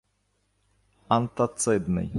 [1.09, 2.09] антацидний